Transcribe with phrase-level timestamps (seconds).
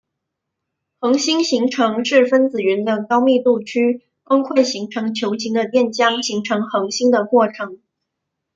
[0.97, 7.77] 恒星形成是分子云的高密度区崩溃成为球形的电浆形成恒星的过程。